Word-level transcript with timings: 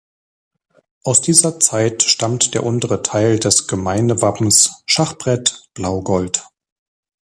Aus 1.03 1.21
dieser 1.21 1.59
Zeit 1.59 2.01
stammt 2.01 2.55
der 2.55 2.63
untere 2.63 3.03
Teil 3.03 3.37
des 3.37 3.67
Gemeindewappens 3.67 4.81
"Schachbrett 4.87 5.61
Blau-Gold". 5.75 6.43